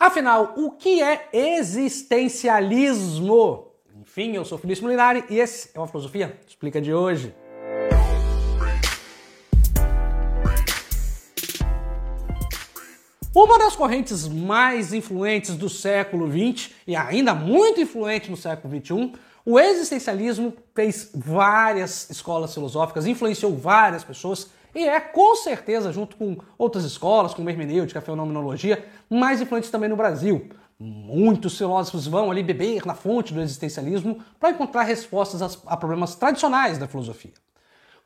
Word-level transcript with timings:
Afinal, 0.00 0.54
o 0.56 0.70
que 0.70 1.02
é 1.02 1.28
existencialismo? 1.30 3.66
Enfim, 4.00 4.34
eu 4.34 4.46
sou 4.46 4.56
Felipe 4.56 4.80
Molinari 4.80 5.22
e 5.28 5.38
esse 5.38 5.68
é 5.74 5.78
uma 5.78 5.86
filosofia 5.86 6.40
explica 6.48 6.80
de 6.80 6.94
hoje. 6.94 7.34
Uma 13.34 13.58
das 13.58 13.76
correntes 13.76 14.26
mais 14.26 14.94
influentes 14.94 15.54
do 15.54 15.68
século 15.68 16.32
XX 16.32 16.70
e 16.86 16.96
ainda 16.96 17.34
muito 17.34 17.78
influente 17.78 18.30
no 18.30 18.38
século 18.38 18.74
XXI, 18.74 19.12
o 19.44 19.60
existencialismo 19.60 20.54
fez 20.74 21.10
várias 21.14 22.08
escolas 22.08 22.54
filosóficas, 22.54 23.04
influenciou 23.04 23.54
várias 23.54 24.02
pessoas 24.02 24.50
e 24.74 24.88
é, 24.88 25.00
com 25.00 25.34
certeza, 25.36 25.92
junto 25.92 26.16
com 26.16 26.38
outras 26.56 26.84
escolas, 26.84 27.34
como 27.34 27.50
hermenêutica, 27.50 28.00
fenomenologia, 28.00 28.84
mais 29.08 29.40
influentes 29.40 29.70
também 29.70 29.88
no 29.88 29.96
Brasil. 29.96 30.48
Muitos 30.78 31.58
filósofos 31.58 32.06
vão 32.06 32.30
ali 32.30 32.42
beber 32.42 32.86
na 32.86 32.94
fonte 32.94 33.34
do 33.34 33.40
existencialismo 33.40 34.24
para 34.38 34.50
encontrar 34.50 34.82
respostas 34.84 35.60
a 35.66 35.76
problemas 35.76 36.14
tradicionais 36.14 36.78
da 36.78 36.88
filosofia. 36.88 37.32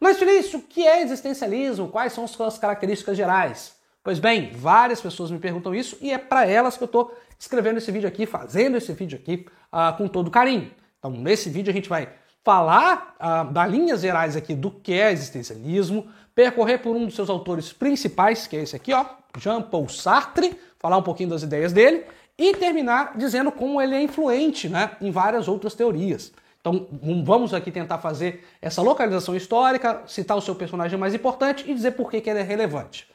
Mas, 0.00 0.18
Felício, 0.18 0.59
o 0.59 0.62
que 0.62 0.87
é 0.87 1.00
existencialismo? 1.02 1.88
Quais 1.88 2.12
são 2.12 2.27
suas 2.27 2.59
características 2.59 3.16
gerais? 3.16 3.76
Pois 4.02 4.18
bem, 4.18 4.51
várias 4.52 5.01
pessoas 5.01 5.30
me 5.30 5.38
perguntam 5.38 5.74
isso 5.74 5.96
e 6.01 6.12
é 6.12 6.18
para 6.18 6.46
elas 6.46 6.76
que 6.76 6.82
eu 6.82 6.87
estou 6.87 7.16
escrevendo 7.38 7.78
esse 7.78 7.90
vídeo 7.90 8.06
aqui, 8.06 8.26
fazendo 8.26 8.76
esse 8.76 8.92
vídeo 8.92 9.18
aqui 9.18 9.46
uh, 9.73 9.96
com 9.96 10.06
todo 10.06 10.30
carinho. 10.30 10.70
Então, 10.98 11.10
nesse 11.10 11.48
vídeo 11.48 11.70
a 11.70 11.74
gente 11.74 11.88
vai 11.88 12.10
falar 12.42 13.16
uh, 13.18 13.51
das 13.51 13.70
linhas 13.70 14.02
gerais 14.02 14.37
aqui 14.37 14.54
do 14.54 14.70
que 14.70 14.92
é 14.92 15.10
existencialismo, 15.10 16.06
percorrer 16.34 16.79
por 16.79 16.97
um 16.97 17.06
dos 17.06 17.15
seus 17.15 17.30
autores 17.30 17.73
principais, 17.73 18.47
que 18.47 18.56
é 18.56 18.62
esse 18.62 18.74
aqui, 18.74 18.93
ó, 18.93 19.05
Jean-Paul 19.38 19.88
Sartre, 19.88 20.59
falar 20.79 20.98
um 20.98 21.02
pouquinho 21.02 21.30
das 21.30 21.43
ideias 21.43 21.73
dele 21.73 22.05
e 22.37 22.55
terminar 22.55 23.16
dizendo 23.16 23.52
como 23.52 23.80
ele 23.80 23.95
é 23.95 24.02
influente 24.02 24.69
né, 24.69 24.97
em 25.01 25.10
várias 25.10 25.48
outras 25.48 25.74
teorias. 25.74 26.32
Então 26.60 26.88
vamos 27.23 27.52
aqui 27.52 27.71
tentar 27.71 27.99
fazer 27.99 28.45
essa 28.60 28.80
localização 28.80 29.37
histórica, 29.37 30.02
citar 30.07 30.37
o 30.37 30.41
seu 30.41 30.54
personagem 30.54 30.99
mais 30.99 31.15
importante 31.15 31.65
e 31.71 31.74
dizer 31.74 31.93
por 31.93 32.10
que, 32.10 32.21
que 32.21 32.30
ele 32.30 32.38
é 32.38 32.43
relevante. 32.43 33.07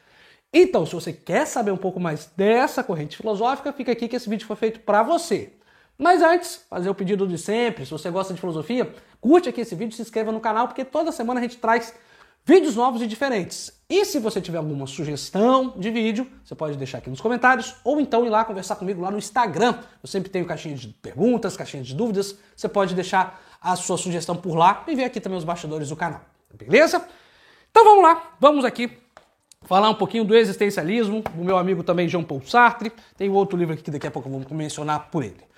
Então, 0.54 0.86
se 0.86 0.96
você 0.96 1.14
quer 1.14 1.46
saber 1.46 1.72
um 1.72 1.78
pouco 1.78 2.00
mais 2.00 2.32
dessa 2.36 2.84
corrente 2.84 3.18
filosófica, 3.18 3.72
fica 3.72 3.92
aqui 3.92 4.08
que 4.08 4.16
esse 4.16 4.30
vídeo 4.30 4.48
foi 4.48 4.56
feito 4.56 4.80
para 4.80 5.04
você. 5.04 5.54
Mas 5.98 6.22
antes, 6.22 6.66
fazer 6.70 6.90
o 6.90 6.96
pedido 6.96 7.28
de 7.28 7.38
sempre, 7.38 7.86
se 7.86 7.92
você 7.92 8.10
gosta 8.10 8.34
de 8.34 8.40
filosofia, 8.40 8.92
curte 9.20 9.50
aqui 9.50 9.62
esse 9.62 9.76
vídeo, 9.76 9.96
se 9.96 10.02
inscreva 10.02 10.32
no 10.32 10.40
canal, 10.40 10.68
porque 10.68 10.86
toda 10.86 11.12
semana 11.12 11.40
a 11.40 11.44
gente 11.44 11.58
traz 11.58 11.94
vídeos 12.46 12.76
novos 12.76 13.02
e 13.02 13.08
diferentes. 13.08 13.72
E 13.90 14.06
se 14.06 14.20
você 14.20 14.40
tiver 14.40 14.60
alguma 14.60 14.86
sugestão 14.86 15.74
de 15.78 15.90
vídeo, 15.90 16.28
você 16.44 16.54
pode 16.54 16.78
deixar 16.78 17.00
aqui 17.00 17.10
nos 17.10 17.20
comentários 17.20 17.76
ou 17.84 18.00
então 18.00 18.26
ir 18.26 18.30
lá 18.30 18.46
conversar 18.46 18.76
comigo 18.76 19.02
lá 19.02 19.10
no 19.10 19.18
Instagram. 19.18 19.76
Eu 20.02 20.08
sempre 20.08 20.30
tenho 20.30 20.46
caixinha 20.46 20.76
de 20.76 20.90
perguntas, 20.90 21.58
caixinha 21.58 21.82
de 21.82 21.96
dúvidas. 21.96 22.36
Você 22.56 22.70
pode 22.70 22.94
deixar 22.94 23.42
a 23.62 23.76
sua 23.76 23.98
sugestão 23.98 24.36
por 24.36 24.56
lá 24.56 24.84
e 24.88 24.96
ver 24.96 25.06
aqui 25.06 25.20
também 25.20 25.38
os 25.38 25.44
bastidores 25.44 25.90
do 25.90 25.96
canal. 25.96 26.22
Beleza? 26.54 27.04
Então 27.72 27.84
vamos 27.84 28.04
lá, 28.04 28.36
vamos 28.40 28.66
aqui 28.66 28.92
falar 29.64 29.90
um 29.90 29.96
pouquinho 29.96 30.24
do 30.24 30.36
existencialismo. 30.36 31.24
O 31.38 31.44
meu 31.44 31.58
amigo 31.58 31.84
também 31.84 32.08
Jean 32.08 32.24
Paul 32.24 32.42
Sartre. 32.46 32.92
Tem 33.18 33.30
outro 33.30 33.58
livro 33.58 33.74
aqui 33.74 33.84
que 33.84 33.92
daqui 33.92 34.08
a 34.08 34.12
pouco 34.12 34.30
eu 34.30 34.40
vou 34.40 34.58
mencionar 34.58 35.10
por 35.10 35.24
ele. 35.24 35.49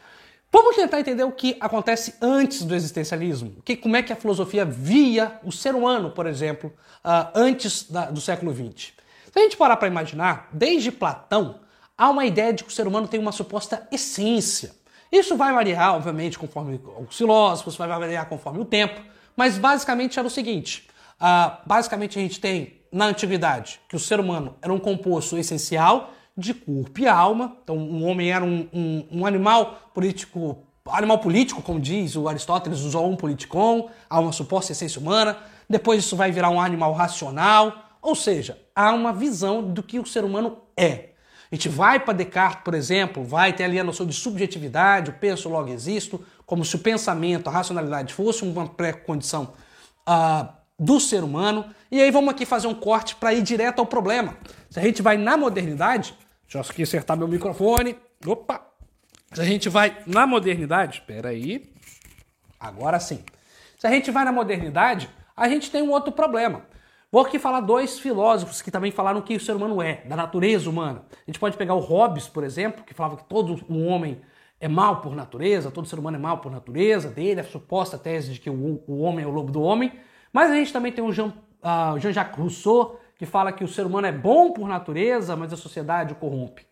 Vamos 0.51 0.75
tentar 0.75 0.99
entender 0.99 1.23
o 1.23 1.31
que 1.31 1.55
acontece 1.61 2.15
antes 2.21 2.63
do 2.63 2.75
existencialismo. 2.75 3.61
Que, 3.63 3.77
como 3.77 3.95
é 3.95 4.03
que 4.03 4.11
a 4.11 4.17
filosofia 4.17 4.65
via 4.65 5.39
o 5.43 5.51
ser 5.51 5.73
humano, 5.73 6.11
por 6.11 6.25
exemplo, 6.25 6.73
uh, 7.05 7.31
antes 7.33 7.89
da, 7.89 8.11
do 8.11 8.19
século 8.19 8.53
XX. 8.53 8.91
Se 9.31 9.39
a 9.39 9.41
gente 9.43 9.55
parar 9.55 9.77
para 9.77 9.87
imaginar, 9.87 10.49
desde 10.51 10.91
Platão, 10.91 11.61
há 11.97 12.09
uma 12.09 12.25
ideia 12.25 12.51
de 12.51 12.65
que 12.65 12.69
o 12.69 12.73
ser 12.73 12.85
humano 12.85 13.07
tem 13.07 13.17
uma 13.17 13.31
suposta 13.31 13.87
essência. 13.89 14.75
Isso 15.09 15.37
vai 15.37 15.53
variar, 15.53 15.95
obviamente, 15.95 16.37
conforme 16.37 16.81
os 17.07 17.17
filósofos, 17.17 17.77
vai 17.77 17.87
variar 17.87 18.27
conforme 18.27 18.59
o 18.59 18.65
tempo, 18.65 19.01
mas 19.37 19.57
basicamente 19.57 20.19
era 20.19 20.27
o 20.27 20.31
seguinte: 20.31 20.87
uh, 21.19 21.57
basicamente 21.65 22.19
a 22.19 22.21
gente 22.21 22.41
tem 22.41 22.81
na 22.91 23.05
antiguidade 23.05 23.79
que 23.87 23.95
o 23.95 23.99
ser 23.99 24.19
humano 24.19 24.57
era 24.61 24.73
um 24.73 24.79
composto 24.79 25.37
essencial 25.37 26.11
de 26.37 26.53
corpo 26.53 26.99
e 26.99 27.07
alma. 27.07 27.57
Então, 27.63 27.77
o 27.77 28.03
homem 28.03 28.31
era 28.31 28.43
um, 28.43 28.67
um, 28.73 29.07
um 29.11 29.25
animal 29.25 29.89
político, 29.93 30.63
animal 30.87 31.19
político, 31.19 31.61
como 31.61 31.79
diz 31.79 32.15
o 32.15 32.27
Aristóteles, 32.27 32.81
usou 32.81 33.09
um 33.09 33.15
politikon, 33.15 33.89
há 34.09 34.19
uma 34.19 34.31
suposta 34.31 34.71
essência 34.71 34.99
humana. 34.99 35.37
Depois 35.69 36.03
isso 36.03 36.15
vai 36.15 36.31
virar 36.31 36.49
um 36.49 36.59
animal 36.59 36.93
racional, 36.93 37.73
ou 38.01 38.15
seja, 38.15 38.59
há 38.75 38.91
uma 38.91 39.13
visão 39.13 39.61
do 39.61 39.83
que 39.83 39.99
o 39.99 40.05
ser 40.05 40.23
humano 40.23 40.57
é. 40.75 41.11
A 41.51 41.55
gente 41.55 41.67
vai 41.67 41.99
para 41.99 42.13
Descartes, 42.13 42.63
por 42.63 42.73
exemplo, 42.73 43.23
vai 43.23 43.51
ter 43.51 43.65
ali 43.65 43.77
a 43.77 43.83
noção 43.83 44.05
de 44.05 44.13
subjetividade, 44.13 45.11
o 45.11 45.13
penso 45.13 45.49
logo 45.49 45.69
existo, 45.69 46.23
como 46.45 46.63
se 46.63 46.75
o 46.75 46.79
pensamento, 46.79 47.49
a 47.49 47.51
racionalidade 47.51 48.13
fosse 48.13 48.43
uma 48.43 48.67
pré-condição 48.67 49.53
uh, 50.07 50.60
do 50.81 50.99
ser 50.99 51.23
humano. 51.23 51.65
E 51.91 52.01
aí 52.01 52.09
vamos 52.09 52.33
aqui 52.33 52.43
fazer 52.43 52.65
um 52.65 52.73
corte 52.73 53.15
para 53.15 53.31
ir 53.31 53.43
direto 53.43 53.77
ao 53.77 53.85
problema. 53.85 54.35
Se 54.67 54.79
a 54.79 54.83
gente 54.83 54.99
vai 54.99 55.15
na 55.15 55.37
modernidade, 55.37 56.15
deixa 56.41 56.57
eu 56.57 56.61
aqui 56.61 56.81
acertar 56.81 57.15
meu 57.15 57.27
microfone. 57.27 57.95
Opa! 58.25 58.65
Se 59.31 59.39
a 59.39 59.45
gente 59.45 59.69
vai 59.69 60.01
na 60.07 60.25
modernidade, 60.25 60.95
espera 60.95 61.29
aí. 61.29 61.71
Agora 62.59 62.99
sim. 62.99 63.23
Se 63.77 63.85
a 63.85 63.91
gente 63.91 64.09
vai 64.09 64.25
na 64.25 64.31
modernidade, 64.31 65.07
a 65.37 65.47
gente 65.47 65.69
tem 65.69 65.83
um 65.83 65.91
outro 65.91 66.11
problema. 66.11 66.65
Vou 67.11 67.21
aqui 67.21 67.37
falar 67.37 67.59
dois 67.59 67.99
filósofos 67.99 68.61
que 68.61 68.71
também 68.71 68.91
falaram 68.91 69.21
que 69.21 69.35
o 69.35 69.39
ser 69.39 69.55
humano 69.55 69.81
é, 69.81 70.01
da 70.05 70.15
natureza 70.15 70.67
humana. 70.67 71.05
A 71.11 71.29
gente 71.29 71.39
pode 71.39 71.57
pegar 71.57 71.75
o 71.75 71.79
Hobbes, 71.79 72.27
por 72.27 72.43
exemplo, 72.43 72.83
que 72.83 72.93
falava 72.93 73.17
que 73.17 73.25
todo 73.25 73.63
o 73.69 73.83
homem 73.85 74.19
é 74.59 74.67
mal 74.67 75.01
por 75.01 75.15
natureza, 75.15 75.69
todo 75.69 75.87
ser 75.87 75.99
humano 75.99 76.17
é 76.17 76.19
mal 76.19 76.39
por 76.39 76.51
natureza, 76.51 77.09
dele 77.09 77.41
a 77.41 77.43
suposta 77.43 77.97
tese 77.97 78.33
de 78.33 78.39
que 78.39 78.49
o, 78.49 78.81
o 78.87 79.01
homem 79.01 79.25
é 79.25 79.27
o 79.27 79.31
lobo 79.31 79.51
do 79.51 79.61
homem. 79.61 79.91
Mas 80.31 80.51
a 80.51 80.55
gente 80.55 80.71
também 80.71 80.91
tem 80.91 81.03
o 81.03 81.11
Jean 81.11 81.33
uh, 81.61 81.99
Jean-Jacques 81.99 82.37
Rousseau, 82.37 82.99
que 83.17 83.25
fala 83.25 83.51
que 83.51 83.63
o 83.63 83.67
ser 83.67 83.85
humano 83.85 84.07
é 84.07 84.11
bom 84.11 84.51
por 84.51 84.67
natureza, 84.67 85.35
mas 85.35 85.53
a 85.53 85.57
sociedade 85.57 86.13
o 86.13 86.15
corrompe. 86.15 86.65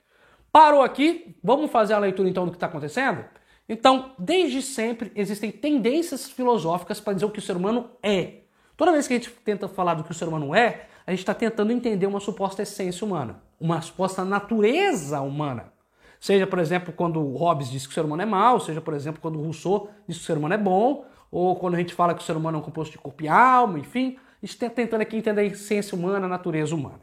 Parou 0.52 0.82
aqui? 0.82 1.36
Vamos 1.44 1.70
fazer 1.70 1.94
a 1.94 2.00
leitura 2.00 2.28
então 2.28 2.46
do 2.46 2.52
que 2.52 2.58
está 2.58 2.66
acontecendo? 2.66 3.24
Então, 3.68 4.14
desde 4.18 4.64
sempre 4.64 5.12
existem 5.16 5.52
tendências 5.52 6.30
filosóficas 6.30 7.00
para 7.00 7.14
dizer 7.14 7.26
o 7.26 7.30
que 7.30 7.38
o 7.38 7.42
ser 7.42 7.56
humano 7.56 7.92
é. 8.02 8.40
Toda 8.76 8.92
vez 8.92 9.08
que 9.08 9.14
a 9.14 9.18
gente 9.18 9.30
tenta 9.30 9.68
falar 9.68 9.94
do 9.94 10.04
que 10.04 10.10
o 10.10 10.14
ser 10.14 10.28
humano 10.28 10.56
é, 10.56 10.88
a 11.06 11.12
gente 11.12 11.20
está 11.20 11.36
tentando 11.36 11.72
entender 11.72 12.08
uma 12.08 12.20
suposta 12.20 12.64
essência 12.64 13.06
humana, 13.06 13.44
uma 13.60 13.80
suposta 13.82 14.26
natureza 14.26 15.22
humana. 15.22 15.72
Seja, 16.20 16.48
por 16.48 16.58
exemplo, 16.60 16.92
quando 16.92 17.22
Hobbes 17.22 17.70
diz 17.70 17.86
que 17.86 17.92
o 17.92 17.94
ser 17.94 18.04
humano 18.04 18.24
é 18.24 18.26
mau, 18.26 18.60
seja, 18.60 18.82
por 18.82 18.94
exemplo, 18.94 19.22
quando 19.22 19.40
Rousseau 19.40 19.90
diz 20.08 20.18
que 20.18 20.24
o 20.24 20.26
ser 20.26 20.38
humano 20.38 20.56
é 20.56 20.58
bom, 20.58 21.06
ou 21.32 21.56
quando 21.56 21.76
a 21.76 21.78
gente 21.78 21.94
fala 21.94 22.14
que 22.14 22.22
o 22.22 22.26
ser 22.26 22.36
humano 22.36 22.58
é 22.58 22.62
um 22.62 22.64
composto 22.64 22.92
de 22.92 22.98
corpo 22.98 23.24
e 23.24 23.28
alma, 23.28 23.80
enfim 23.80 24.18
está 24.42 24.70
tentando 24.70 25.02
aqui 25.02 25.18
entender 25.18 25.42
a 25.42 25.46
essência 25.46 25.98
humana, 25.98 26.26
a 26.26 26.30
natureza 26.30 26.74
humana. 26.76 27.02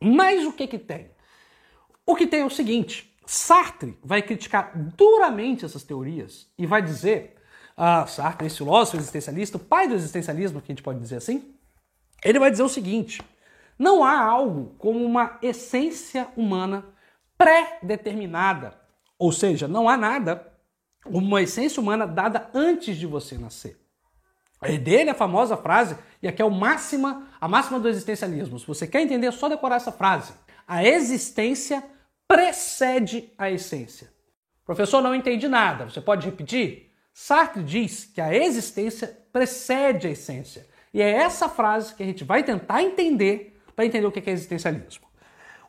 Mas 0.00 0.44
o 0.44 0.52
que 0.52 0.66
que 0.66 0.78
tem? 0.78 1.10
O 2.04 2.14
que 2.14 2.26
tem 2.26 2.40
é 2.40 2.44
o 2.44 2.50
seguinte, 2.50 3.16
Sartre 3.24 3.98
vai 4.02 4.20
criticar 4.20 4.72
duramente 4.96 5.64
essas 5.64 5.82
teorias 5.82 6.52
e 6.58 6.66
vai 6.66 6.82
dizer, 6.82 7.36
uh, 7.76 8.06
Sartre, 8.08 8.46
esse 8.46 8.58
filósofo 8.58 8.96
existencialista, 8.96 9.56
o 9.56 9.60
pai 9.60 9.88
do 9.88 9.94
existencialismo, 9.94 10.60
que 10.60 10.70
a 10.70 10.74
gente 10.74 10.82
pode 10.82 10.98
dizer 10.98 11.16
assim, 11.16 11.54
ele 12.24 12.38
vai 12.38 12.50
dizer 12.50 12.64
o 12.64 12.68
seguinte, 12.68 13.22
não 13.78 14.04
há 14.04 14.18
algo 14.20 14.74
como 14.78 15.04
uma 15.04 15.38
essência 15.40 16.28
humana 16.36 16.84
pré-determinada, 17.38 18.78
ou 19.18 19.32
seja, 19.32 19.66
não 19.68 19.88
há 19.88 19.96
nada 19.96 20.51
uma 21.06 21.42
essência 21.42 21.80
humana 21.80 22.06
dada 22.06 22.48
antes 22.54 22.96
de 22.96 23.06
você 23.06 23.36
nascer. 23.36 23.78
É 24.60 24.78
dele 24.78 25.10
a 25.10 25.14
famosa 25.14 25.56
frase, 25.56 25.96
e 26.22 26.28
aqui 26.28 26.40
é 26.40 26.44
o 26.44 26.50
máxima, 26.50 27.26
a 27.40 27.48
máxima 27.48 27.80
do 27.80 27.88
existencialismo. 27.88 28.58
Se 28.58 28.66
você 28.66 28.86
quer 28.86 29.02
entender, 29.02 29.26
é 29.26 29.32
só 29.32 29.48
decorar 29.48 29.76
essa 29.76 29.90
frase. 29.90 30.32
A 30.66 30.84
existência 30.84 31.82
precede 32.28 33.32
a 33.36 33.50
essência. 33.50 34.12
Professor, 34.64 35.02
não 35.02 35.14
entendi 35.14 35.48
nada. 35.48 35.90
Você 35.90 36.00
pode 36.00 36.24
repetir? 36.24 36.92
Sartre 37.12 37.62
diz 37.62 38.04
que 38.04 38.20
a 38.20 38.34
existência 38.34 39.08
precede 39.32 40.06
a 40.06 40.10
essência. 40.10 40.66
E 40.94 41.02
é 41.02 41.10
essa 41.10 41.48
frase 41.48 41.94
que 41.94 42.02
a 42.02 42.06
gente 42.06 42.22
vai 42.22 42.44
tentar 42.44 42.82
entender 42.82 43.60
para 43.74 43.84
entender 43.84 44.06
o 44.06 44.12
que 44.12 44.30
é 44.30 44.32
existencialismo. 44.32 45.06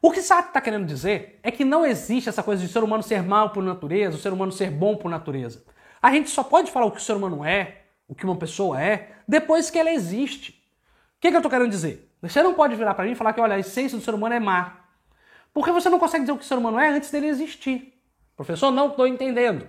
O 0.05 0.11
que 0.11 0.21
Sartre 0.21 0.49
está 0.49 0.59
querendo 0.59 0.85
dizer 0.85 1.39
é 1.41 1.49
que 1.49 1.63
não 1.63 1.85
existe 1.85 2.27
essa 2.27 2.43
coisa 2.43 2.61
de 2.61 2.69
ser 2.69 2.83
humano 2.83 3.01
ser 3.01 3.23
mal 3.23 3.51
por 3.51 3.63
natureza, 3.63 4.17
o 4.17 4.19
ser 4.19 4.33
humano 4.33 4.51
ser 4.51 4.69
bom 4.69 4.97
por 4.97 5.09
natureza. 5.09 5.63
A 6.01 6.11
gente 6.11 6.29
só 6.29 6.43
pode 6.43 6.69
falar 6.69 6.87
o 6.87 6.91
que 6.91 6.97
o 6.97 7.01
ser 7.01 7.13
humano 7.13 7.45
é, 7.45 7.83
o 8.05 8.13
que 8.13 8.25
uma 8.25 8.35
pessoa 8.35 8.83
é, 8.83 9.13
depois 9.25 9.69
que 9.69 9.79
ela 9.79 9.89
existe. 9.89 10.51
O 10.51 11.21
que, 11.21 11.29
que 11.29 11.35
eu 11.37 11.39
estou 11.39 11.49
querendo 11.49 11.69
dizer? 11.69 12.11
Você 12.21 12.43
não 12.43 12.53
pode 12.53 12.75
virar 12.75 12.95
para 12.95 13.05
mim 13.05 13.11
e 13.11 13.15
falar 13.15 13.31
que, 13.31 13.39
olha, 13.39 13.55
a 13.55 13.59
essência 13.59 13.97
do 13.97 14.03
ser 14.03 14.13
humano 14.13 14.35
é 14.35 14.41
má. 14.41 14.81
Porque 15.53 15.71
você 15.71 15.87
não 15.87 15.97
consegue 15.97 16.23
dizer 16.23 16.33
o 16.33 16.37
que 16.37 16.43
o 16.43 16.47
ser 16.47 16.57
humano 16.57 16.77
é 16.77 16.89
antes 16.89 17.09
dele 17.09 17.27
existir. 17.27 17.97
Professor, 18.35 18.71
não 18.71 18.87
estou 18.87 19.07
entendendo. 19.07 19.65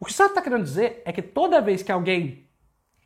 O 0.00 0.06
que 0.06 0.12
você 0.14 0.24
está 0.24 0.40
querendo 0.40 0.64
dizer 0.64 1.02
é 1.04 1.12
que 1.12 1.20
toda 1.20 1.60
vez 1.60 1.82
que 1.82 1.92
alguém 1.92 2.48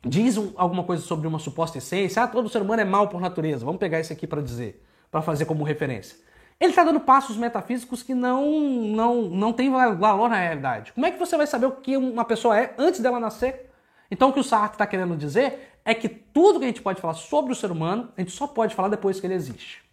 diz 0.05 0.37
alguma 0.55 0.85
coisa 0.85 1.03
sobre 1.03 1.27
uma 1.27 1.37
suposta 1.37 1.79
essência, 1.79 2.23
ah, 2.23 2.29
todo 2.29 2.47
ser 2.47 2.61
humano 2.61 2.81
é 2.81 2.85
mal 2.85 3.09
por 3.09 3.19
natureza, 3.19 3.65
vamos 3.65 3.77
pegar 3.79 3.99
isso 3.99 4.13
aqui 4.13 4.25
para 4.25 4.41
dizer, 4.41 4.81
para 5.11 5.21
fazer 5.21 5.43
como 5.43 5.65
referência. 5.65 6.30
Ele 6.61 6.69
está 6.69 6.83
dando 6.83 6.99
passos 6.99 7.37
metafísicos 7.37 8.03
que 8.03 8.13
não, 8.13 8.47
não, 8.51 9.23
não 9.23 9.51
tem 9.51 9.71
valor 9.71 10.29
na 10.29 10.35
realidade. 10.35 10.93
Como 10.93 11.07
é 11.07 11.09
que 11.09 11.17
você 11.17 11.35
vai 11.35 11.47
saber 11.47 11.65
o 11.65 11.71
que 11.71 11.97
uma 11.97 12.23
pessoa 12.23 12.55
é 12.55 12.75
antes 12.77 12.99
dela 12.99 13.19
nascer? 13.19 13.71
Então 14.11 14.29
o 14.29 14.33
que 14.33 14.39
o 14.39 14.43
Sartre 14.43 14.75
está 14.75 14.85
querendo 14.85 15.17
dizer 15.17 15.71
é 15.83 15.95
que 15.95 16.07
tudo 16.07 16.59
que 16.59 16.65
a 16.65 16.67
gente 16.67 16.83
pode 16.83 17.01
falar 17.01 17.15
sobre 17.15 17.51
o 17.51 17.55
ser 17.55 17.71
humano, 17.71 18.09
a 18.15 18.21
gente 18.21 18.31
só 18.31 18.45
pode 18.45 18.75
falar 18.75 18.89
depois 18.89 19.19
que 19.19 19.25
ele 19.25 19.33
existe. 19.33 19.83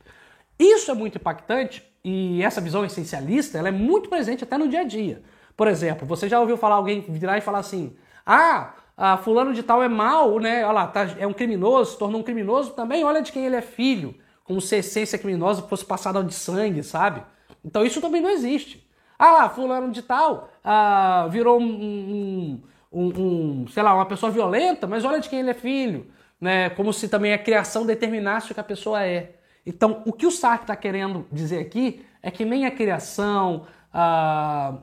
Isso 0.59 0.91
é 0.91 0.95
muito 0.95 1.17
impactante 1.17 1.83
e 2.05 2.43
essa 2.43 2.61
visão 2.61 2.85
essencialista 2.85 3.57
ela 3.57 3.69
é 3.69 3.73
muito 3.73 4.11
presente 4.11 4.45
até 4.45 4.59
no 4.59 4.69
dia 4.69 4.81
a 4.81 4.85
dia. 4.85 5.23
Por 5.57 5.69
exemplo, 5.69 6.07
você 6.07 6.29
já 6.29 6.39
ouviu 6.39 6.59
falar 6.59 6.75
alguém 6.75 7.01
virar 7.01 7.39
e 7.39 7.41
falar 7.41 7.61
assim: 7.61 7.97
ah, 8.27 8.75
fulano 9.23 9.55
de 9.55 9.63
tal 9.63 9.83
é 9.83 9.89
mal, 9.89 10.39
né? 10.39 10.67
Olha 10.67 10.73
lá, 10.73 10.87
tá, 10.87 11.09
é 11.19 11.27
um 11.27 11.33
criminoso, 11.33 11.93
se 11.93 11.99
tornou 11.99 12.21
um 12.21 12.25
criminoso 12.25 12.73
também, 12.73 13.05
olha 13.05 13.23
de 13.23 13.33
quem 13.33 13.47
ele 13.47 13.57
é 13.57 13.63
filho, 13.63 14.15
como 14.49 14.63
se 14.63 14.75
a 14.75 14.79
essência 14.79 15.19
criminosa 15.19 15.61
fosse 15.61 15.85
passada 15.85 16.25
de 16.25 16.33
sangue, 16.33 16.83
sabe? 16.83 17.23
Então 17.63 17.85
isso 17.85 18.01
também 18.01 18.23
não 18.23 18.31
existe. 18.31 18.89
Ah 19.19 19.31
lá, 19.33 19.49
fulano 19.51 19.93
de 19.93 20.01
tal 20.01 20.49
ah, 20.65 21.29
virou 21.31 21.61
um, 21.61 22.63
um, 22.91 23.07
um, 23.07 23.67
sei 23.69 23.83
lá, 23.83 23.95
uma 23.95 24.07
pessoa 24.07 24.33
violenta, 24.33 24.87
mas 24.87 25.05
olha 25.05 25.21
de 25.21 25.29
quem 25.29 25.41
ele 25.41 25.51
é 25.51 25.55
filho, 25.55 26.07
né? 26.41 26.71
Como 26.71 26.95
se 26.95 27.09
também 27.09 27.35
a 27.35 27.39
criação 27.39 27.85
determinasse 27.85 28.51
o 28.51 28.55
que 28.55 28.61
a 28.61 28.65
pessoa 28.65 29.05
é. 29.05 29.35
Então, 29.67 30.03
o 30.07 30.15
que 30.15 30.27
o 30.27 30.31
Sartre 30.31 30.63
está 30.63 30.75
querendo 30.75 31.27
dizer 31.31 31.59
aqui 31.59 32.07
é 32.23 32.31
que 32.31 32.45
nem 32.45 32.65
a 32.65 32.71
criação, 32.71 33.67
ah, 33.93 34.75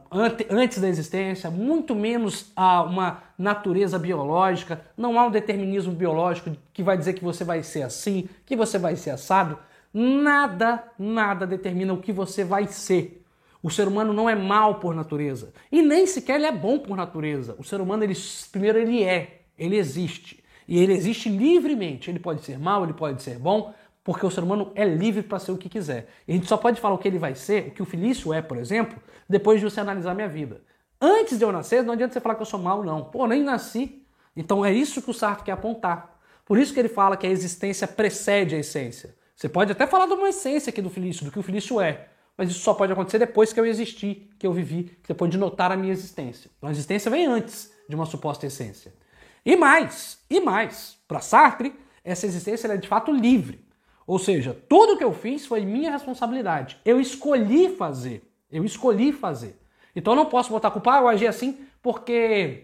antes 0.49 0.79
da 0.79 0.89
existência, 0.89 1.49
muito 1.51 1.95
menos 1.95 2.51
ah, 2.55 2.83
uma 2.83 3.23
natureza 3.37 3.99
biológica, 3.99 4.81
não 4.97 5.19
há 5.19 5.25
um 5.25 5.31
determinismo 5.31 5.93
biológico 5.93 6.51
que 6.73 6.83
vai 6.83 6.97
dizer 6.97 7.13
que 7.13 7.23
você 7.23 7.43
vai 7.43 7.61
ser 7.63 7.83
assim, 7.83 8.27
que 8.45 8.55
você 8.55 8.77
vai 8.77 8.95
ser 8.95 9.11
assado. 9.11 9.57
Nada, 9.93 10.83
nada 10.99 11.47
determina 11.47 11.93
o 11.93 12.01
que 12.01 12.11
você 12.11 12.43
vai 12.43 12.67
ser. 12.67 13.23
O 13.63 13.71
ser 13.71 13.87
humano 13.87 14.13
não 14.13 14.29
é 14.29 14.35
mal 14.35 14.75
por 14.75 14.93
natureza 14.93 15.51
e 15.71 15.81
nem 15.81 16.05
sequer 16.05 16.35
ele 16.35 16.45
é 16.45 16.51
bom 16.51 16.77
por 16.77 16.95
natureza. 16.95 17.55
O 17.57 17.63
ser 17.63 17.81
humano, 17.81 18.03
ele, 18.03 18.13
primeiro, 18.51 18.77
ele 18.77 19.03
é, 19.03 19.41
ele 19.57 19.77
existe. 19.77 20.43
E 20.67 20.79
ele 20.79 20.93
existe 20.93 21.29
livremente. 21.29 22.09
Ele 22.09 22.19
pode 22.19 22.43
ser 22.43 22.59
mal, 22.59 22.83
ele 22.83 22.93
pode 22.93 23.23
ser 23.23 23.39
bom, 23.39 23.73
porque 24.05 24.23
o 24.23 24.29
ser 24.29 24.43
humano 24.43 24.71
é 24.75 24.85
livre 24.85 25.23
para 25.23 25.39
ser 25.39 25.51
o 25.51 25.57
que 25.57 25.67
quiser. 25.67 26.07
E 26.27 26.31
a 26.31 26.35
gente 26.35 26.47
só 26.47 26.55
pode 26.55 26.79
falar 26.79 26.93
o 26.93 26.97
que 26.99 27.07
ele 27.07 27.17
vai 27.17 27.33
ser, 27.33 27.69
o 27.69 27.71
que 27.71 27.81
o 27.81 27.85
Felício 27.85 28.31
é, 28.31 28.39
por 28.39 28.55
exemplo, 28.55 29.01
depois 29.27 29.59
de 29.59 29.65
você 29.65 29.79
analisar 29.79 30.13
minha 30.13 30.29
vida. 30.29 30.61
Antes 31.01 31.39
de 31.39 31.43
eu 31.43 31.51
nascer, 31.51 31.83
não 31.83 31.93
adianta 31.93 32.13
você 32.13 32.21
falar 32.21 32.35
que 32.35 32.41
eu 32.43 32.45
sou 32.45 32.59
mal, 32.59 32.83
não. 32.83 33.05
Pô, 33.05 33.25
nem 33.25 33.41
nasci. 33.41 34.05
Então 34.35 34.63
é 34.63 34.71
isso 34.71 35.01
que 35.01 35.09
o 35.09 35.13
Sartre 35.13 35.45
quer 35.45 35.53
apontar. 35.53 36.19
Por 36.45 36.59
isso 36.59 36.71
que 36.71 36.79
ele 36.79 36.87
fala 36.87 37.17
que 37.17 37.25
a 37.25 37.29
existência 37.31 37.87
precede 37.87 38.53
a 38.53 38.59
essência. 38.59 39.15
Você 39.35 39.49
pode 39.49 39.71
até 39.71 39.87
falar 39.87 40.05
de 40.05 40.13
uma 40.13 40.29
essência 40.29 40.69
aqui 40.69 40.83
do 40.83 40.89
Felício, 40.91 41.25
do 41.25 41.31
que 41.31 41.39
o 41.39 41.43
Felício 41.43 41.81
é, 41.81 42.07
mas 42.37 42.51
isso 42.51 42.59
só 42.59 42.75
pode 42.75 42.93
acontecer 42.93 43.17
depois 43.17 43.51
que 43.51 43.59
eu 43.59 43.65
existi, 43.65 44.29
que 44.37 44.45
eu 44.45 44.53
vivi, 44.53 44.95
depois 45.07 45.31
de 45.31 45.37
notar 45.37 45.71
a 45.71 45.75
minha 45.75 45.91
existência. 45.91 46.51
Então 46.57 46.69
a 46.69 46.71
existência 46.71 47.09
vem 47.09 47.25
antes 47.25 47.73
de 47.89 47.95
uma 47.95 48.05
suposta 48.05 48.45
essência. 48.45 48.93
E 49.43 49.55
mais, 49.55 50.19
e 50.29 50.39
mais, 50.39 50.95
para 51.07 51.21
Sartre, 51.21 51.75
essa 52.03 52.27
existência 52.27 52.67
é 52.67 52.77
de 52.77 52.87
fato 52.87 53.11
livre. 53.11 53.64
Ou 54.05 54.19
seja, 54.19 54.55
tudo 54.69 54.97
que 54.97 55.03
eu 55.03 55.13
fiz 55.13 55.45
foi 55.45 55.65
minha 55.65 55.91
responsabilidade. 55.91 56.77
Eu 56.85 56.99
escolhi 56.99 57.69
fazer. 57.69 58.23
Eu 58.51 58.63
escolhi 58.63 59.11
fazer. 59.11 59.59
Então 59.95 60.13
eu 60.13 60.17
não 60.17 60.25
posso 60.25 60.49
botar 60.49 60.71
culpa, 60.71 60.95
ah, 60.95 61.01
eu 61.01 61.07
agi 61.07 61.25
assim 61.25 61.57
porque 61.85 62.63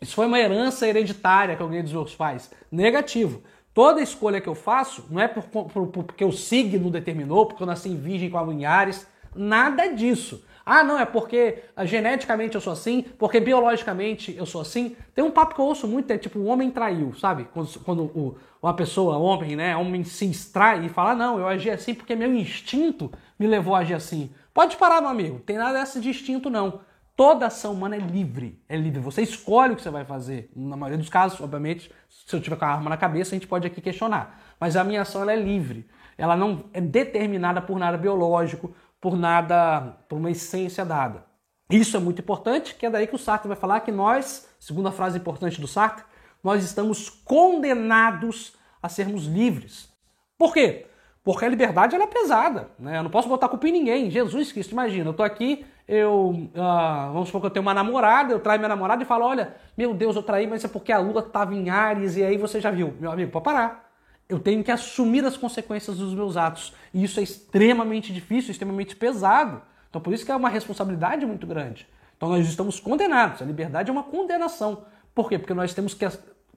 isso 0.00 0.14
foi 0.14 0.26
uma 0.26 0.38
herança 0.38 0.86
hereditária 0.86 1.56
que 1.56 1.62
alguém 1.62 1.82
dos 1.82 1.92
meus 1.92 2.14
pais. 2.14 2.48
Negativo. 2.70 3.42
Toda 3.74 4.00
escolha 4.00 4.40
que 4.40 4.48
eu 4.48 4.54
faço 4.54 5.04
não 5.10 5.20
é 5.20 5.26
por, 5.26 5.42
por, 5.42 5.68
por, 5.68 6.04
porque 6.04 6.24
o 6.24 6.30
signo 6.30 6.88
determinou, 6.88 7.46
porque 7.46 7.60
eu 7.60 7.66
nasci 7.66 7.88
em 7.88 7.96
virgem 7.96 8.30
com 8.30 8.38
a 8.38 8.70
Ares, 8.70 9.04
nada 9.34 9.88
disso. 9.88 10.44
Ah, 10.64 10.84
não, 10.84 10.98
é 10.98 11.04
porque 11.04 11.64
ah, 11.74 11.84
geneticamente 11.84 12.54
eu 12.54 12.60
sou 12.60 12.72
assim, 12.72 13.02
porque 13.18 13.40
biologicamente 13.40 14.34
eu 14.36 14.46
sou 14.46 14.60
assim. 14.60 14.96
Tem 15.14 15.24
um 15.24 15.30
papo 15.30 15.54
que 15.54 15.60
eu 15.60 15.64
ouço 15.64 15.88
muito, 15.88 16.10
é 16.10 16.18
tipo, 16.18 16.38
o 16.38 16.46
homem 16.46 16.70
traiu, 16.70 17.12
sabe? 17.14 17.48
Quando, 17.52 17.80
quando 17.80 18.02
o, 18.04 18.36
uma 18.62 18.74
pessoa, 18.74 19.16
homem, 19.16 19.56
né, 19.56 19.76
homem 19.76 20.04
se 20.04 20.30
extrai 20.30 20.86
e 20.86 20.88
fala, 20.88 21.14
não, 21.14 21.38
eu 21.38 21.48
agi 21.48 21.70
assim 21.70 21.94
porque 21.94 22.14
meu 22.14 22.32
instinto 22.34 23.10
me 23.38 23.46
levou 23.46 23.74
a 23.74 23.80
agir 23.80 23.94
assim. 23.94 24.30
Pode 24.54 24.76
parar, 24.76 25.00
meu 25.00 25.10
amigo, 25.10 25.40
tem 25.40 25.56
nada 25.56 25.78
dessa 25.78 26.00
de 26.00 26.08
instinto, 26.08 26.48
não. 26.48 26.80
Toda 27.16 27.46
ação 27.46 27.72
humana 27.72 27.96
é 27.96 27.98
livre, 27.98 28.58
é 28.68 28.76
livre. 28.76 29.00
Você 29.00 29.22
escolhe 29.22 29.72
o 29.72 29.76
que 29.76 29.82
você 29.82 29.90
vai 29.90 30.04
fazer. 30.04 30.50
Na 30.56 30.76
maioria 30.76 30.98
dos 30.98 31.10
casos, 31.10 31.40
obviamente, 31.40 31.90
se 32.08 32.34
eu 32.34 32.40
tiver 32.40 32.56
com 32.56 32.64
a 32.64 32.68
arma 32.68 32.88
na 32.88 32.96
cabeça, 32.96 33.34
a 33.34 33.38
gente 33.38 33.46
pode 33.46 33.66
aqui 33.66 33.80
questionar. 33.80 34.40
Mas 34.58 34.76
a 34.76 34.84
minha 34.84 35.02
ação 35.02 35.28
é 35.28 35.36
livre. 35.36 35.86
Ela 36.16 36.36
não 36.36 36.64
é 36.72 36.80
determinada 36.80 37.60
por 37.60 37.78
nada 37.78 37.98
biológico, 37.98 38.74
por 39.02 39.16
nada, 39.16 39.96
por 40.08 40.16
uma 40.16 40.30
essência 40.30 40.84
dada. 40.84 41.24
Isso 41.68 41.96
é 41.96 42.00
muito 42.00 42.20
importante, 42.20 42.76
que 42.76 42.86
é 42.86 42.90
daí 42.90 43.08
que 43.08 43.16
o 43.16 43.18
Sartre 43.18 43.48
vai 43.48 43.56
falar 43.56 43.80
que 43.80 43.90
nós, 43.90 44.48
segunda 44.60 44.92
frase 44.92 45.18
importante 45.18 45.60
do 45.60 45.66
Sartre, 45.66 46.04
nós 46.42 46.62
estamos 46.62 47.10
condenados 47.10 48.54
a 48.80 48.88
sermos 48.88 49.26
livres. 49.26 49.92
Por 50.38 50.54
quê? 50.54 50.86
Porque 51.24 51.44
a 51.44 51.48
liberdade 51.48 51.96
é 51.96 52.06
pesada, 52.06 52.70
né? 52.78 52.98
Eu 52.98 53.02
não 53.02 53.10
posso 53.10 53.28
botar 53.28 53.48
culpa 53.48 53.66
em 53.68 53.72
ninguém. 53.72 54.08
Jesus 54.08 54.52
Cristo, 54.52 54.70
imagina, 54.70 55.10
eu 55.10 55.14
tô 55.14 55.24
aqui, 55.24 55.66
eu, 55.88 56.30
uh, 56.54 57.12
vamos 57.12 57.26
supor 57.26 57.40
que 57.40 57.46
eu 57.48 57.50
tenho 57.50 57.62
uma 57.64 57.74
namorada, 57.74 58.32
eu 58.32 58.40
traio 58.40 58.60
minha 58.60 58.68
namorada 58.68 59.02
e 59.02 59.06
falo, 59.06 59.24
olha, 59.24 59.56
meu 59.76 59.94
Deus, 59.94 60.14
eu 60.14 60.22
traí, 60.22 60.46
mas 60.46 60.64
é 60.64 60.68
porque 60.68 60.92
a 60.92 60.98
lua 60.98 61.20
estava 61.20 61.52
em 61.54 61.70
Ares 61.70 62.16
e 62.16 62.22
aí 62.22 62.36
você 62.36 62.60
já 62.60 62.70
viu. 62.70 62.94
Meu 63.00 63.10
amigo, 63.10 63.32
pode 63.32 63.44
parar 63.44 63.91
eu 64.32 64.40
tenho 64.40 64.64
que 64.64 64.70
assumir 64.70 65.24
as 65.24 65.36
consequências 65.36 65.98
dos 65.98 66.14
meus 66.14 66.36
atos. 66.36 66.72
E 66.92 67.04
isso 67.04 67.20
é 67.20 67.22
extremamente 67.22 68.12
difícil, 68.12 68.50
extremamente 68.50 68.96
pesado. 68.96 69.62
Então 69.90 70.00
por 70.00 70.12
isso 70.12 70.24
que 70.24 70.32
é 70.32 70.36
uma 70.36 70.48
responsabilidade 70.48 71.26
muito 71.26 71.46
grande. 71.46 71.86
Então 72.16 72.28
nós 72.28 72.46
estamos 72.48 72.80
condenados. 72.80 73.42
A 73.42 73.44
liberdade 73.44 73.90
é 73.90 73.92
uma 73.92 74.02
condenação. 74.02 74.84
Por 75.14 75.28
quê? 75.28 75.38
Porque 75.38 75.54
nós 75.54 75.74
temos 75.74 75.92
que, 75.92 76.08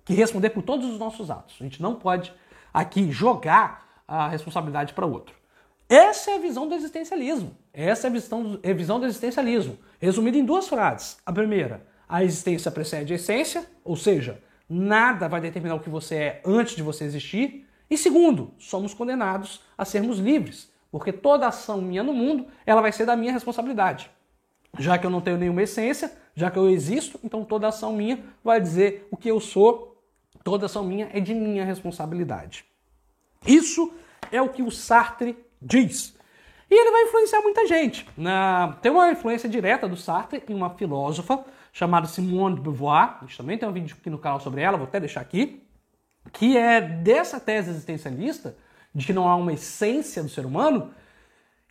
que 0.06 0.14
responder 0.14 0.52
por 0.52 0.64
todos 0.64 0.90
os 0.90 0.98
nossos 0.98 1.30
atos. 1.30 1.58
A 1.60 1.64
gente 1.64 1.82
não 1.82 1.96
pode 1.96 2.32
aqui 2.74 3.12
jogar 3.12 3.86
a 4.08 4.28
responsabilidade 4.28 4.94
para 4.94 5.06
outro. 5.06 5.36
Essa 5.90 6.32
é 6.32 6.36
a 6.36 6.40
visão 6.40 6.68
do 6.68 6.76
existencialismo. 6.76 7.56
Essa 7.74 8.08
é 8.08 8.10
a 8.10 8.14
visão, 8.14 8.60
é 8.64 8.72
a 8.72 8.74
visão 8.74 9.00
do 9.00 9.06
existencialismo. 9.06 9.78
Resumida 10.00 10.38
em 10.38 10.46
duas 10.46 10.68
frases. 10.68 11.18
A 11.26 11.32
primeira, 11.32 11.86
a 12.08 12.24
existência 12.24 12.72
precede 12.72 13.14
a 13.14 13.16
essência, 13.16 13.66
ou 13.84 13.96
seja, 13.96 14.42
nada 14.70 15.28
vai 15.28 15.42
determinar 15.42 15.76
o 15.76 15.80
que 15.80 15.90
você 15.90 16.16
é 16.16 16.42
antes 16.46 16.76
de 16.76 16.82
você 16.82 17.04
existir. 17.04 17.65
E 17.90 17.98
segundo, 17.98 18.54
somos 18.58 18.94
condenados 18.94 19.62
a 19.78 19.86
sermos 19.86 20.20
livres, 20.20 20.72
porque 20.92 21.12
toda 21.12 21.48
ação 21.48 21.82
minha 21.82 22.04
no 22.04 22.14
mundo, 22.14 22.48
ela 22.66 22.82
vai 22.82 22.92
ser 22.92 23.06
da 23.06 23.16
minha 23.16 23.32
responsabilidade. 23.34 24.10
Já 24.78 24.98
que 24.98 25.06
eu 25.06 25.10
não 25.10 25.22
tenho 25.22 25.38
nenhuma 25.38 25.64
essência, 25.64 26.12
já 26.36 26.52
que 26.52 26.58
eu 26.58 26.70
existo, 26.70 27.20
então 27.24 27.46
toda 27.46 27.68
ação 27.68 27.94
minha 27.94 28.24
vai 28.44 28.60
dizer 28.60 29.08
o 29.12 29.18
que 29.18 29.30
eu 29.30 29.40
sou, 29.40 30.02
toda 30.44 30.66
ação 30.66 30.84
minha 30.84 31.10
é 31.14 31.20
de 31.20 31.34
minha 31.34 31.64
responsabilidade. 31.64 32.66
Isso 33.46 33.94
é 34.32 34.42
o 34.42 34.50
que 34.50 34.64
o 34.64 34.72
Sartre 34.72 35.38
diz. 35.62 36.18
E 36.70 36.74
ele 36.74 36.92
vai 36.92 37.04
influenciar 37.04 37.42
muita 37.42 37.68
gente. 37.68 38.08
Tem 38.82 38.92
uma 38.92 39.12
influência 39.12 39.48
direta 39.48 39.88
do 39.88 39.96
Sartre 39.96 40.44
em 40.50 40.54
uma 40.54 40.72
filósofa 40.72 41.46
chamada 41.72 42.08
Simone 42.08 42.56
de 42.56 42.62
Beauvoir. 42.62 43.18
A 43.22 43.26
gente 43.26 43.38
também 43.38 43.58
tem 43.58 43.70
um 43.70 43.72
vídeo 43.72 43.96
aqui 44.00 44.10
no 44.10 44.18
canal 44.18 44.40
sobre 44.40 44.62
ela, 44.62 44.78
vou 44.78 44.88
até 44.88 45.00
deixar 45.00 45.22
aqui 45.22 45.65
que 46.32 46.58
é 46.58 46.82
dessa 46.82 47.40
tese 47.40 47.70
existencialista, 47.70 48.56
de 48.94 49.06
que 49.06 49.14
não 49.14 49.28
há 49.28 49.36
uma 49.36 49.54
essência 49.54 50.24
do 50.24 50.30
ser 50.30 50.46
humano, 50.46 50.92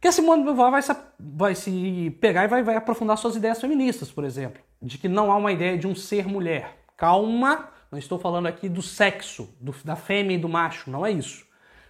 que 0.01 0.09
a 0.09 0.13
Simone 0.13 0.43
de 0.43 0.47
Beauvoir 0.47 0.71
vai 0.71 0.83
se, 0.83 0.97
vai 1.19 1.55
se 1.55 2.17
pegar 2.21 2.45
e 2.45 2.49
vai, 2.49 2.63
vai 2.63 2.77
aprofundar 2.77 3.17
suas 3.17 3.37
ideias 3.37 3.61
feministas, 3.61 4.11
por 4.11 4.25
exemplo, 4.25 4.63
de 4.81 4.99
que 4.99 5.09
não 5.09 5.33
há 5.33 5.37
uma 5.37 5.51
ideia 5.51 5.79
de 5.79 5.87
um 5.87 5.95
ser 5.95 6.27
mulher. 6.27 6.79
Calma, 6.97 7.71
não 7.91 7.99
estou 7.99 8.19
falando 8.19 8.47
aqui 8.47 8.69
do 8.69 8.83
sexo, 8.83 9.49
do, 9.61 9.75
da 9.85 9.97
fêmea 9.97 10.37
e 10.37 10.39
do 10.39 10.49
macho, 10.49 10.91
não 10.91 11.07
é 11.07 11.11
isso. 11.11 11.47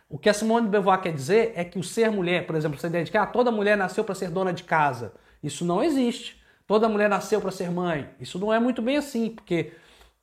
O 0.09 0.19
que 0.19 0.29
a 0.29 0.35
Simone 0.35 0.67
de 0.67 0.71
Beauvoir 0.71 1.01
quer 1.01 1.13
dizer 1.13 1.53
é 1.57 1.65
que 1.65 1.79
o 1.79 1.83
ser 1.83 2.11
mulher, 2.11 2.47
por 2.47 2.55
exemplo, 2.55 2.77
essa 2.77 2.87
ideia 2.87 3.05
de 3.05 3.11
que 3.11 3.17
ah, 3.17 3.27
toda 3.27 3.51
mulher 3.51 3.77
nasceu 3.77 4.05
para 4.05 4.15
ser 4.15 4.31
dona 4.31 4.53
de 4.53 4.63
casa, 4.63 5.15
isso 5.43 5.65
não 5.65 5.83
existe. 5.83 6.41
Toda 6.67 6.89
mulher 6.89 7.09
nasceu 7.09 7.41
para 7.41 7.51
ser 7.51 7.71
mãe. 7.71 8.09
Isso 8.19 8.39
não 8.39 8.53
é 8.53 8.59
muito 8.59 8.81
bem 8.81 8.97
assim, 8.97 9.29
porque 9.29 9.73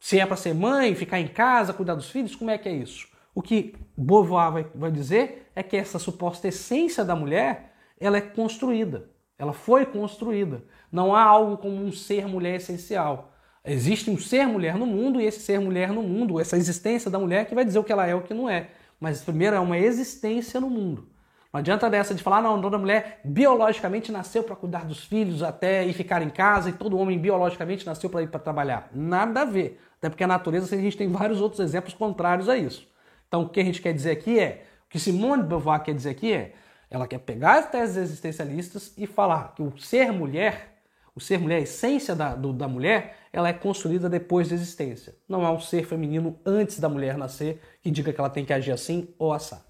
se 0.02 0.20
é 0.20 0.26
para 0.26 0.36
ser 0.36 0.56
mãe, 0.56 0.96
ficar 0.96 1.20
em 1.20 1.28
casa, 1.28 1.74
cuidar 1.74 1.94
dos 1.94 2.10
filhos, 2.10 2.36
como 2.36 2.50
é 2.50 2.58
que 2.58 2.68
é 2.68 2.72
isso? 2.72 3.08
O 3.36 3.42
que 3.42 3.76
Beauvoir 3.96 4.52
vai, 4.52 4.66
vai 4.74 4.92
dizer 4.92 5.52
é 5.56 5.62
que 5.62 5.78
essa 5.78 6.00
suposta 6.00 6.48
essência 6.48 7.06
da 7.06 7.16
mulher, 7.16 7.76
ela 8.00 8.18
é 8.18 8.22
construída. 8.22 9.12
Ela 9.38 9.54
foi 9.54 9.86
construída. 9.86 10.64
Não 10.92 11.16
há 11.16 11.22
algo 11.22 11.56
como 11.56 11.76
um 11.76 11.92
ser 11.92 12.28
mulher 12.28 12.56
essencial. 12.56 13.32
Existe 13.64 14.10
um 14.10 14.18
ser 14.18 14.48
mulher 14.48 14.76
no 14.76 14.88
mundo 14.88 15.22
e 15.22 15.26
esse 15.26 15.42
ser 15.42 15.60
mulher 15.60 15.92
no 15.92 16.02
mundo, 16.02 16.40
essa 16.40 16.58
existência 16.58 17.12
da 17.12 17.20
mulher 17.20 17.46
que 17.46 17.54
vai 17.54 17.64
dizer 17.64 17.78
o 17.78 17.84
que 17.84 17.92
ela 17.92 18.08
é 18.08 18.12
e 18.12 18.16
o 18.16 18.24
que 18.24 18.34
não 18.34 18.50
é. 18.50 18.72
Mas 19.00 19.22
primeiro 19.22 19.56
é 19.56 19.60
uma 19.60 19.78
existência 19.78 20.60
no 20.60 20.70
mundo. 20.70 21.12
Não 21.54 21.60
adianta 21.60 21.90
dessa 21.90 22.16
de 22.16 22.24
falar, 22.24 22.42
não, 22.42 22.62
toda 22.62 22.78
mulher 22.78 23.20
biologicamente 23.26 24.10
nasceu 24.10 24.42
para 24.42 24.56
cuidar 24.56 24.86
dos 24.86 25.04
filhos 25.04 25.44
até 25.44 25.86
e 25.86 25.92
ficar 25.92 26.22
em 26.22 26.30
casa 26.30 26.70
e 26.70 26.74
todo 26.74 26.98
homem 26.98 27.20
biologicamente 27.20 27.86
nasceu 27.86 28.10
para 28.10 28.24
ir 28.24 28.28
para 28.28 28.40
trabalhar. 28.40 28.90
Nada 28.94 29.42
a 29.42 29.46
ver. 29.46 29.78
Até 30.02 30.10
porque 30.10 30.24
a 30.24 30.28
natureza, 30.28 30.76
a 30.76 30.80
gente 30.80 30.98
tem 30.98 31.08
vários 31.08 31.40
outros 31.40 31.60
exemplos 31.60 31.94
contrários 31.94 32.50
a 32.50 32.58
isso. 32.58 32.88
Então, 33.28 33.44
o 33.44 33.50
que 33.50 33.60
a 33.60 33.64
gente 33.64 33.80
quer 33.80 33.94
dizer 33.94 34.10
aqui 34.10 34.40
é, 34.40 34.66
o 34.88 34.90
que 34.90 35.00
Simone 35.00 35.44
de 35.44 35.48
Beauvoir 35.48 35.84
quer 35.84 35.94
dizer 35.94 36.10
aqui 36.10 36.34
é, 36.34 36.54
Ela 36.90 37.08
quer 37.08 37.20
pegar 37.20 37.60
as 37.60 37.70
teses 37.70 37.98
existencialistas 37.98 38.94
e 38.98 39.06
falar 39.06 39.54
que 39.54 39.62
o 39.62 39.78
ser 39.78 40.12
mulher, 40.12 40.82
o 41.16 41.20
ser 41.22 41.38
mulher, 41.38 41.58
a 41.58 41.62
essência 41.62 42.16
da, 42.16 42.34
do, 42.34 42.52
da 42.52 42.68
mulher, 42.68 43.16
ela 43.32 43.48
é 43.48 43.54
construída 43.54 44.10
depois 44.10 44.50
da 44.50 44.56
existência. 44.56 45.16
Não 45.30 45.46
há 45.46 45.52
um 45.52 45.60
ser 45.60 45.86
feminino 45.86 46.36
antes 46.44 46.80
da 46.80 46.90
mulher 46.90 47.16
nascer 47.16 47.62
que 47.84 47.92
diga 47.92 48.12
que 48.12 48.20
ela 48.20 48.30
tem 48.30 48.44
que 48.44 48.54
agir 48.54 48.72
assim 48.72 49.08
ou 49.20 49.32
assado. 49.32 49.62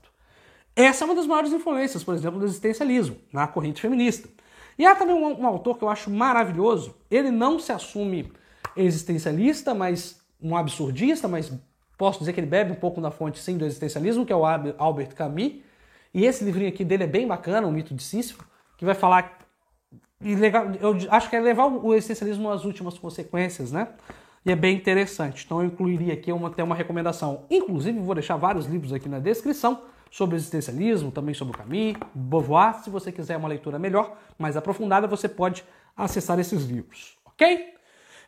Essa 0.73 1.03
é 1.03 1.05
uma 1.05 1.15
das 1.15 1.27
maiores 1.27 1.51
influências, 1.51 2.05
por 2.05 2.15
exemplo, 2.15 2.39
do 2.39 2.45
existencialismo, 2.45 3.17
na 3.33 3.47
corrente 3.47 3.81
feminista. 3.81 4.29
E 4.79 4.85
há 4.85 4.95
também 4.95 5.13
um, 5.13 5.41
um 5.41 5.45
autor 5.45 5.77
que 5.77 5.83
eu 5.83 5.89
acho 5.89 6.09
maravilhoso, 6.09 6.95
ele 7.11 7.29
não 7.29 7.59
se 7.59 7.73
assume 7.73 8.31
existencialista, 8.77 9.73
mas 9.73 10.20
um 10.41 10.55
absurdista, 10.55 11.27
mas 11.27 11.51
posso 11.97 12.19
dizer 12.19 12.33
que 12.33 12.39
ele 12.39 12.47
bebe 12.47 12.71
um 12.71 12.75
pouco 12.75 12.99
na 12.99 13.11
fonte 13.11 13.39
sim 13.39 13.57
do 13.57 13.65
existencialismo, 13.65 14.25
que 14.25 14.33
é 14.33 14.35
o 14.35 14.45
Albert 14.45 15.15
Camus. 15.15 15.53
E 16.13 16.25
esse 16.25 16.43
livrinho 16.43 16.69
aqui 16.69 16.83
dele 16.83 17.03
é 17.03 17.07
bem 17.07 17.27
bacana, 17.27 17.67
o 17.67 17.71
mito 17.71 17.93
de 17.93 18.03
Sísifo, 18.03 18.45
que 18.77 18.83
vai 18.83 18.95
falar 18.95 19.41
eu 20.23 20.95
acho 21.09 21.29
que 21.29 21.35
é 21.35 21.39
levar 21.39 21.65
o 21.65 21.93
existencialismo 21.95 22.49
às 22.51 22.63
últimas 22.63 22.97
consequências, 22.97 23.71
né? 23.71 23.87
E 24.45 24.51
é 24.51 24.55
bem 24.55 24.75
interessante. 24.75 25.43
Então 25.45 25.61
eu 25.61 25.67
incluiria 25.67 26.13
aqui 26.13 26.31
uma, 26.31 26.47
até 26.47 26.63
uma 26.63 26.75
recomendação. 26.75 27.45
Inclusive, 27.49 27.99
vou 27.99 28.13
deixar 28.13 28.37
vários 28.37 28.65
livros 28.65 28.93
aqui 28.93 29.09
na 29.09 29.19
descrição 29.19 29.83
sobre 30.09 30.35
existencialismo, 30.35 31.11
também 31.11 31.33
sobre 31.33 31.55
o 31.55 31.57
Camus, 31.57 31.95
Beauvoir. 32.13 32.83
Se 32.83 32.89
você 32.89 33.11
quiser 33.11 33.37
uma 33.37 33.47
leitura 33.47 33.79
melhor, 33.79 34.17
mais 34.37 34.55
aprofundada, 34.57 35.07
você 35.07 35.27
pode 35.27 35.63
acessar 35.95 36.39
esses 36.39 36.65
livros, 36.65 37.17
ok? 37.25 37.73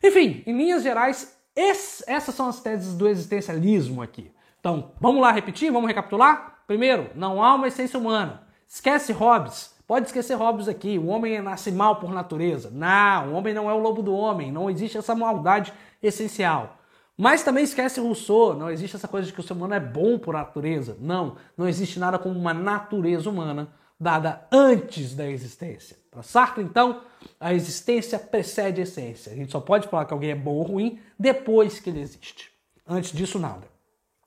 Enfim, 0.02 0.42
em 0.46 0.56
linhas 0.56 0.82
gerais, 0.82 1.33
esse, 1.54 2.04
essas 2.06 2.34
são 2.34 2.48
as 2.48 2.60
teses 2.60 2.94
do 2.94 3.08
existencialismo 3.08 4.02
aqui. 4.02 4.30
Então, 4.58 4.92
vamos 5.00 5.20
lá 5.20 5.30
repetir, 5.30 5.70
vamos 5.70 5.88
recapitular? 5.88 6.62
Primeiro, 6.66 7.10
não 7.14 7.42
há 7.42 7.54
uma 7.54 7.68
essência 7.68 7.98
humana. 7.98 8.42
Esquece 8.66 9.12
Hobbes. 9.12 9.74
Pode 9.86 10.06
esquecer 10.06 10.34
Hobbes 10.34 10.68
aqui. 10.68 10.98
O 10.98 11.06
homem 11.06 11.40
nasce 11.42 11.70
mal 11.70 11.96
por 11.96 12.10
natureza. 12.12 12.70
Não, 12.72 13.28
o 13.28 13.34
homem 13.34 13.52
não 13.52 13.68
é 13.68 13.74
o 13.74 13.78
lobo 13.78 14.02
do 14.02 14.14
homem. 14.14 14.50
Não 14.50 14.70
existe 14.70 14.96
essa 14.96 15.14
maldade 15.14 15.72
essencial. 16.02 16.78
Mas 17.16 17.44
também 17.44 17.62
esquece 17.62 18.00
Rousseau, 18.00 18.54
não 18.54 18.68
existe 18.68 18.96
essa 18.96 19.06
coisa 19.06 19.26
de 19.26 19.32
que 19.32 19.38
o 19.38 19.42
ser 19.42 19.52
humano 19.52 19.74
é 19.74 19.80
bom 19.80 20.18
por 20.18 20.34
natureza. 20.34 20.96
Não, 21.00 21.36
não 21.56 21.68
existe 21.68 21.98
nada 21.98 22.18
como 22.18 22.36
uma 22.36 22.52
natureza 22.52 23.30
humana 23.30 23.68
dada 23.98 24.46
antes 24.50 25.14
da 25.14 25.28
existência. 25.28 25.96
Para 26.10 26.22
Sartre, 26.22 26.62
então, 26.62 27.02
a 27.40 27.52
existência 27.54 28.18
precede 28.18 28.80
a 28.80 28.84
essência. 28.84 29.32
A 29.32 29.36
gente 29.36 29.52
só 29.52 29.60
pode 29.60 29.88
falar 29.88 30.04
que 30.04 30.12
alguém 30.12 30.30
é 30.30 30.34
bom 30.34 30.54
ou 30.54 30.62
ruim 30.62 31.00
depois 31.18 31.80
que 31.80 31.90
ele 31.90 32.00
existe. 32.00 32.50
Antes 32.86 33.12
disso, 33.12 33.38
nada. 33.38 33.66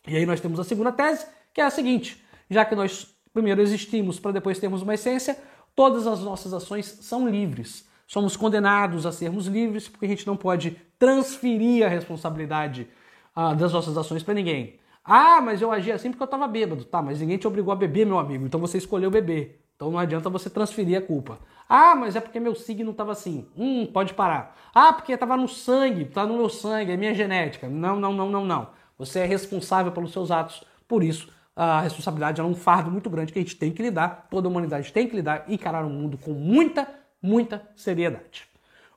E 0.07 0.15
aí 0.15 0.25
nós 0.25 0.41
temos 0.41 0.59
a 0.59 0.63
segunda 0.63 0.91
tese, 0.91 1.25
que 1.53 1.61
é 1.61 1.65
a 1.65 1.69
seguinte: 1.69 2.23
já 2.49 2.65
que 2.65 2.75
nós 2.75 3.15
primeiro 3.33 3.61
existimos 3.61 4.19
para 4.19 4.31
depois 4.31 4.59
termos 4.59 4.81
uma 4.81 4.95
essência, 4.95 5.37
todas 5.75 6.07
as 6.07 6.21
nossas 6.21 6.53
ações 6.53 6.85
são 6.85 7.27
livres. 7.27 7.87
Somos 8.07 8.37
condenados 8.37 9.05
a 9.05 9.11
sermos 9.11 9.47
livres 9.47 9.87
porque 9.87 10.05
a 10.05 10.09
gente 10.09 10.25
não 10.25 10.35
pode 10.35 10.71
transferir 10.97 11.85
a 11.85 11.89
responsabilidade 11.89 12.87
ah, 13.35 13.53
das 13.53 13.73
nossas 13.73 13.97
ações 13.97 14.23
para 14.23 14.33
ninguém. 14.33 14.79
Ah, 15.07 15.39
mas 15.41 15.61
eu 15.61 15.71
agi 15.71 15.89
assim 15.91 16.11
porque 16.11 16.21
eu 16.21 16.25
estava 16.25 16.47
bêbado. 16.47 16.83
Tá, 16.83 17.01
mas 17.01 17.21
ninguém 17.21 17.37
te 17.37 17.47
obrigou 17.47 17.71
a 17.71 17.75
beber, 17.75 18.05
meu 18.05 18.19
amigo. 18.19 18.45
Então 18.45 18.59
você 18.59 18.77
escolheu 18.77 19.09
beber. 19.09 19.63
Então 19.75 19.89
não 19.89 19.97
adianta 19.97 20.29
você 20.29 20.49
transferir 20.49 20.97
a 20.97 21.01
culpa. 21.01 21.39
Ah, 21.69 21.95
mas 21.95 22.15
é 22.15 22.19
porque 22.19 22.39
meu 22.39 22.53
signo 22.55 22.91
estava 22.91 23.13
assim. 23.13 23.47
Hum, 23.57 23.85
pode 23.85 24.13
parar. 24.13 24.57
Ah, 24.75 24.91
porque 24.91 25.13
estava 25.13 25.37
no 25.37 25.47
sangue, 25.47 26.03
está 26.03 26.25
no 26.25 26.35
meu 26.35 26.49
sangue, 26.49 26.91
é 26.91 26.97
minha 26.97 27.13
genética. 27.13 27.69
Não, 27.69 27.97
não, 27.97 28.11
não, 28.11 28.29
não, 28.29 28.45
não. 28.45 28.69
Você 28.97 29.19
é 29.19 29.25
responsável 29.25 29.91
pelos 29.91 30.11
seus 30.11 30.29
atos. 30.29 30.63
Por 30.87 31.03
isso, 31.03 31.31
a 31.55 31.81
responsabilidade 31.81 32.41
é 32.41 32.43
um 32.43 32.55
fardo 32.55 32.91
muito 32.91 33.09
grande 33.09 33.31
que 33.31 33.39
a 33.39 33.41
gente 33.41 33.55
tem 33.55 33.71
que 33.71 33.81
lidar, 33.81 34.27
toda 34.29 34.47
a 34.47 34.51
humanidade 34.51 34.93
tem 34.93 35.07
que 35.07 35.15
lidar 35.15 35.45
e 35.47 35.55
encarar 35.55 35.85
o 35.85 35.89
mundo 35.89 36.17
com 36.17 36.31
muita, 36.31 36.87
muita 37.21 37.67
seriedade. 37.75 38.47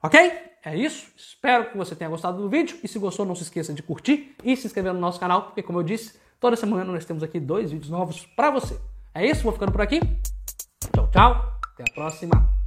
Ok? 0.03 0.50
É 0.65 0.77
isso. 0.77 1.09
Espero 1.17 1.71
que 1.71 1.77
você 1.77 1.95
tenha 1.95 2.11
gostado 2.11 2.41
do 2.41 2.49
vídeo. 2.49 2.79
E 2.83 2.89
se 2.89 2.99
gostou, 2.99 3.25
não 3.25 3.35
se 3.35 3.43
esqueça 3.43 3.73
de 3.73 3.83
curtir 3.83 4.35
e 4.45 4.57
se 4.57 4.67
inscrever 4.67 4.93
no 4.93 5.01
nosso 5.01 5.19
canal, 5.19 5.43
porque 5.43 5.63
como 5.63 5.79
eu 5.79 5.83
disse, 5.83 6.19
toda 6.39 6.57
semana 6.57 6.85
nós 6.93 7.05
temos 7.05 7.23
aqui 7.23 7.41
dois 7.41 7.71
vídeos 7.71 7.91
novos 7.91 8.27
para 8.37 8.51
você. 8.51 8.79
É 9.15 9.27
isso, 9.27 9.43
vou 9.43 9.53
ficando 9.53 9.73
por 9.73 9.81
aqui. 9.81 10.01
Tchau, 10.95 11.09
tchau. 11.11 11.59
Até 11.75 11.85
a 11.91 11.95
próxima. 11.95 12.60